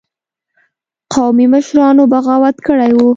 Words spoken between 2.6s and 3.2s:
کړی وو.